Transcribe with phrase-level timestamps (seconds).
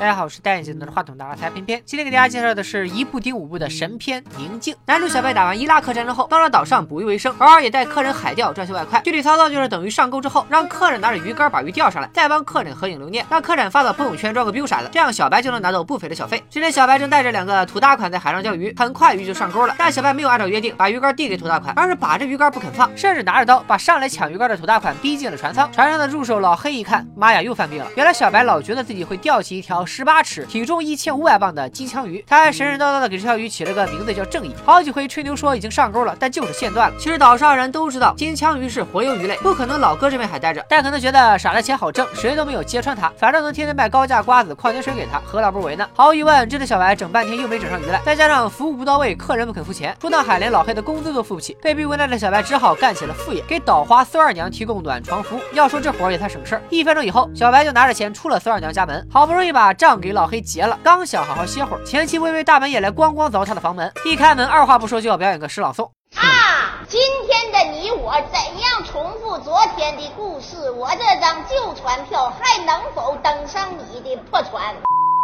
[0.00, 1.82] 大家好，我是戴眼镜拿着话筒的阿才偏偏。
[1.84, 4.74] 今天给大家介绍的是一部顶五部的神片《宁静》。
[4.86, 8.98] 男主小白打完伊拉克战争后，到了岛上捕鱼为生，偶尔也带客人海钓赚些外快。
[9.04, 16.42] 具体操作就是等鱼上钩之后，让客人拿着鱼竿把鱼钓上来，再帮客人合影留念，让客人发到朋友圈装个逼啥的，这样小白就能拿到不菲的小费。
[16.48, 19.74] 今天小白正带着两个土大款在海上钓鱼，很快鱼就上钩了。
[19.76, 25.70] 但小白没有按照约定把鱼竿递给土大款，而是把着鱼竿不肯放，甚至拿着刀把上来抢鱼竿的土大款逼进了船舱。
[25.70, 27.90] 船上的助手老黑一看，妈呀，又犯病了！
[27.96, 29.86] 原来小白老觉得自己会钓起一条。
[29.90, 34.54] 十八尺、体重一千五百磅的金枪鱼，他还神神叨叨的给这条鱼起了个名字叫正义。
[34.64, 36.96] 好几回吹牛说已经上钩了，但就是线断了。
[36.96, 40.64] 其实岛上人都知道金枪鱼是活游鱼类，不可能老搁这边海待着。
[40.68, 45.84] 但可能觉得傻的钱好挣，谁都没有揭穿他，反正能天天卖高价瓜子、矿泉水给他，何乐不为呢？
[45.92, 55.40] 毫无疑问，这次小白整半天又没整上鱼来，再加上服务不到位，客人不肯付钱，出趟海连老黑的工资都付不起，被逼无奈的小白只好干起了副业，给岛花孙二娘提供暖床服务。
[55.52, 60.62] 要说这活也才省事儿，一分钟以后，小白就拿着钱出了孙二娘家门，好不容易把账给老黑结。
[60.62, 63.90] 了，刚想好好歇会儿，前妻微微大半夜来咣咣凿他的房门。
[64.04, 65.86] 一开门，二话不说就要表演个诗朗诵。
[66.16, 70.70] 啊，今天的你我怎样重复昨天的故事？
[70.72, 74.74] 我这张旧船票还能否登上你的破船？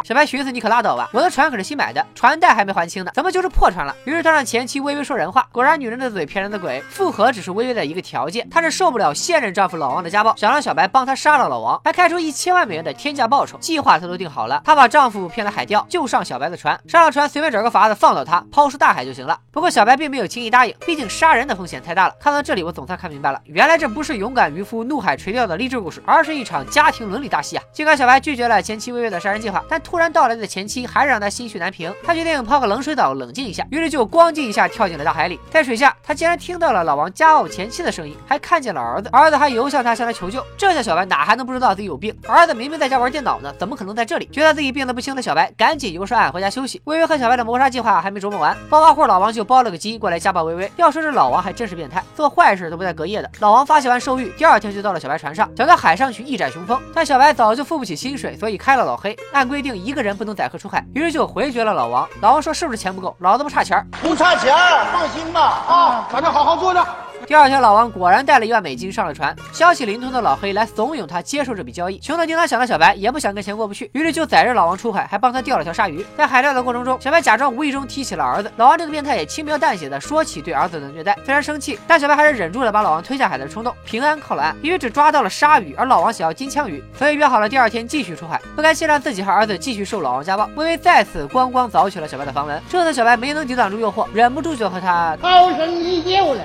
[0.06, 5.48] 小白寻思：“你可拉倒吧，我的船可是新买的，船贷还没还清呢，怎么就是破船了？”于是他让前妻微微说人话。
[5.50, 8.48] 果然，女人的嘴骗人的鬼，复合只是微微的一个条件。
[8.48, 13.58] 她是受不了现任丈夫老王的家暴，想让小白帮她杀了老王，还开出一千万美元的天价报酬。
[13.58, 19.36] 计划她都定好了，她把丈夫骗来海钓，就上小白的船，上了船随便找个筏子放倒他，抛出大海就行了。
[19.50, 22.14] 不过小白并没有轻易答应，毕竟杀人的风险太大了。
[22.20, 27.64] 看到这里，我总算看明白了，原来这不是勇敢渔夫怒海垂钓的励志故事，而是一场家庭伦理大戏啊！
[27.72, 30.76] 尽管小白拒绝了前妻微微的杀人计划，但突突然到来的前妻。
[30.86, 35.40] 还是让他心绪难平，他决定泡个冷水澡冷静一下，于是就咣叽一下跳进了大海里。
[35.50, 40.44] 在水下，他竟然听到了老王家暴前妻的声音，还看见了儿子，儿子还游向他向他求救。
[40.56, 42.14] 这下小白哪还能不知道自己有病？
[42.28, 44.26] 儿子明明在家玩电脑呢，怎么可能在这里？
[44.26, 46.80] 觉得自己病得不轻的小白赶紧游上岸回家休息。
[46.84, 50.70] 微微和小白的谋杀计划还没琢磨完，暴发户老王就包了个鸡过来家暴微微。
[50.76, 53.30] 要说这老王还真是变态，做坏事都不带隔夜的。
[53.40, 56.78] 老王发泄完兽欲，第二天就到了小白船上，想到海上去一展雄风。
[56.94, 61.24] 但小白早就付不起薪水，所以开了老黑，按规定一个人不能载客出海，于是就。
[61.36, 63.14] 回绝了老王，老王说是不是钱不够？
[63.20, 64.56] 老子不差钱，不差钱，
[64.90, 66.82] 放心吧，啊，反正好好做着。
[67.26, 69.34] 第二天，老王果然带了一万美金上了船。
[69.52, 71.98] 消息灵通的老黑来怂恿他接受这笔交易。
[71.98, 76.06] 穷的叮当响的小白也不想跟钱过不去，于是就载着老王出海，还帮他钓了条鲨鱼。
[76.16, 78.52] 在海钓的过程中，小白假装无意中提起了儿子。
[78.58, 81.18] 老王这个变态也轻描淡写的说起对儿子的虐待。
[81.24, 84.56] 虽然生气，但小白还是忍住了把老王推下海的冲动，平安靠了岸。
[84.62, 88.40] 因为只抓到了鲨鱼，而老王想要金枪鱼，所以约好了第二天继续出海。
[88.54, 92.62] 不甘心让自己和儿子继续受老王家暴，微微再次咣咣凿起了小白的房门。
[92.68, 96.44] 这次小白没能抵挡住诱惑，忍不住就和他涛声依旧了。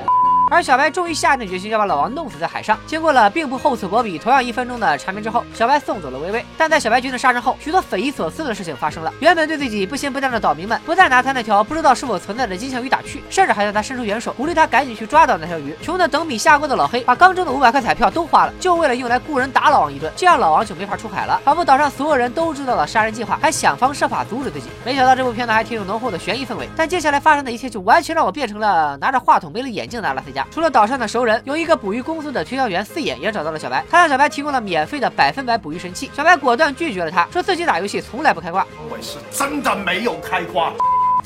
[0.51, 2.77] 而小白终于下定决心要把老王弄死在海上。
[2.85, 6.45] 经过了并不厚此薄彼、同样一分钟的缠绵之后，小白送走了微微。
[6.57, 9.13] 但在小白决定杀人后，许多匪夷所思的事情发生了。
[9.21, 15.73] 原本对自己不咸不淡的岛民们，不再拿他那条不知道是否存在的金枪鱼打趣，甚至还向他伸出援手，鼓励他赶紧去抓到那条鱼。
[15.81, 21.39] 穷的等米下锅的老黑，把刚中的五百块彩票都花了，就为了用来雇人打老王一顿，这样老王就没法出海了。
[21.45, 24.67] 仿佛岛上所有人都知道了杀人计划，还想方设法阻止自己。
[24.83, 30.40] 没想到这部片子还挺有浓厚的悬疑氛围，但接下来发生的一切就完全让我变成了拿着话筒没了眼镜的阿拉斯加。
[30.49, 31.21] 除了岛上的熟。
[31.23, 38.65] 人有一个捕鱼公司的推销员四眼也找到了小白，他向小白提供了免费的百分百捕鱼神器，小白果断拒绝了他，说自己打游戏从来不开挂。
[38.89, 40.73] 我是真的没有开挂。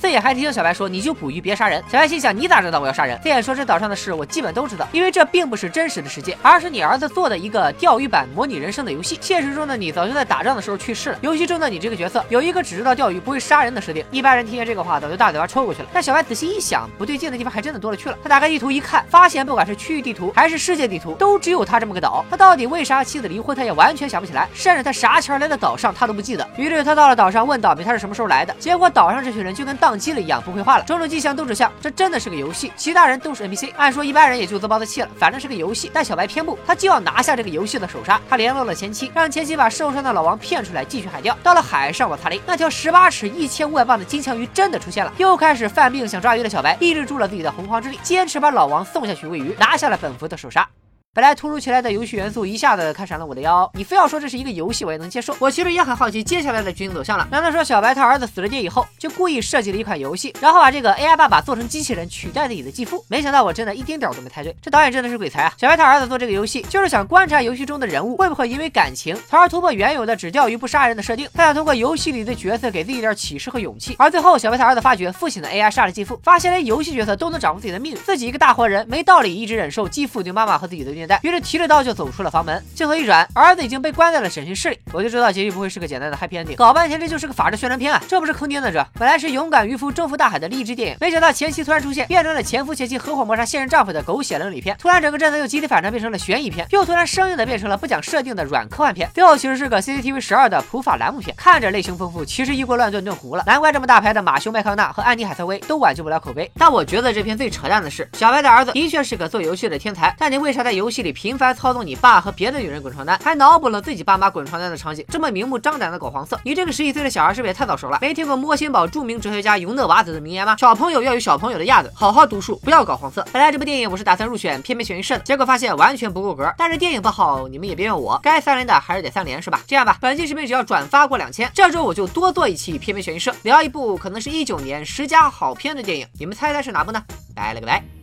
[0.06, 9.18] 四眼还提醒小白说：“你就捕鱼，别杀人。”小白心想：“你咋知道我要杀人？”四眼说：“这岛上的事我基本都知道，因为这并不是真实的世界，而是你儿子做的一个钓鱼版模拟人生的游戏。
[9.20, 11.18] 现实中的你早就在打仗的时候去世了。
[11.22, 14.06] 游戏中的你这个角色有一个只知道钓鱼不会杀人的设定。
[14.12, 15.90] 一般人听见这个话早就大嘴巴抽过去了。
[15.92, 18.16] 但小白仔细一想，不对劲的地方还真的多了去了。
[18.22, 22.24] 他打开地图一看，发现不管是区域地图还是世界地图，都只有他这么个岛。
[22.30, 26.48] 他到底为啥妻子离婚，他也完全想不起来，甚至他啥前来的岛上他都不记得。
[26.58, 30.66] 于是他到了岛上问岛民他是什么时候来的，结果岛上这群人就跟当宕机了一样，不会。
[30.66, 33.72] 化了，种种迹象都指向这真的是个游戏，其他人都是 NPC。
[33.78, 35.92] 按说一般人也就自暴自弃了，反正是个游戏。
[35.94, 38.20] 但小白偏不，他就要拿下这个游戏的首杀。
[38.28, 41.38] 他联络了前妻，让前妻把受伤的老王骗出来继续海钓。
[41.44, 45.14] 到了海上，我擦雷，那条十八尺、一千五百磅的金枪鱼真的出现了。
[45.18, 50.68] 又开始犯病想抓鱼的小白，抑制住了自己的洪荒之力，坚持把老王送下去喂鱼，拿下了本服的首杀。
[51.16, 55.34] 本来突如其来的游戏元素一下子看闪了我的腰，你非要说这是一个游戏，我也能接受。
[55.40, 57.26] 我其实也很好奇接下来的剧情走向了。
[57.32, 63.02] 难道说小白他儿子死了爹以后，就故意设计了一款游戏，然后把这个 AI 爸爸做成机器人取代自己的继父？
[63.08, 65.54] 没想到我真的一丁点儿都没猜对，这导演真的是鬼才啊！
[65.58, 71.30] 小白他儿子做这个游戏，就是想观察游戏中的人物会不会因为感情，从而突破原有的只钓鱼不杀人的设定。
[71.34, 73.96] 他想通过游戏里的角色给自己一点启示和勇气。
[73.98, 81.05] 而最后，小白他儿子发觉父亲的 AI 杀了继父，发现连游戏角色都能掌握自己的命运，自己一个大活人没道理一直忍受继父对妈妈和自己的虐。
[81.06, 82.64] 年代，于是提着刀就走出了房门。
[82.74, 84.80] 镜头一转，儿子已经被关在了审讯室里。
[84.92, 88.02] 我就知道结局不会是个简单的 happy ending，搞半天这就是个法制宣传片啊！
[88.08, 88.72] 这不是坑爹呢？
[88.72, 94.76] 这本来是勇敢渔夫征服大海的励志电影，没想到前妻突然出现，变成了前夫前妻合伙谋杀现任丈夫的狗血伦理片。
[94.80, 103.44] 突然整个阵子又集体反转，变成了悬疑片，又突然生硬的变成了不讲设定的软科幻片，最后其实是个 CCTV 十二的普法栏目片，看着类型丰富，其实一锅乱炖炖糊了。
[103.46, 106.50] 难怪这么大牌的马修麦康纳和安妮海瑟薇都挽救不了口碑。
[106.58, 116.40] 但我觉得这片最扯淡的是，小白的儿子的确是个做游戏的天才，但你为啥在游戏戏里频繁操纵你爸和别的女人滚床单，还脑补了自己爸妈滚床单的场景，这么明目张胆的搞黄色？
[116.46, 118.00] 你这个十几岁的小孩是不是也太早熟了？
[118.00, 120.56] 没听过摸心宝著名哲学家尤勒瓦子的名言吗？
[120.58, 123.28] 小朋友要有小朋友的样子，好好读书，不要搞黄色。
[123.34, 126.50] 本来这部电影我是打算入选片片选映社的，结果发现完全不够格。
[126.58, 129.60] 但是电影不好，你们也别怨我，该三连的还是得三连，是吧？
[129.68, 137.04] 这样吧，本期视频只要转发过两千，这周我就多做一期片片选映社，聊一部可能是一九年十佳好片的电影，你们猜猜是哪部呢？
[137.36, 137.95] 拜了个拜。